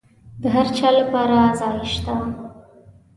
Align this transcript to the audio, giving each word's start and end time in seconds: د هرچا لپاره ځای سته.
د 0.41 0.43
هرچا 0.55 0.89
لپاره 0.99 1.37
ځای 1.59 1.77
سته. 1.93 2.15